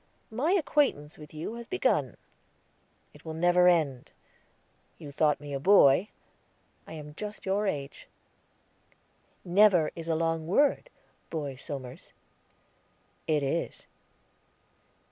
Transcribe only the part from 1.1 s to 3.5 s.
with you has begun; it will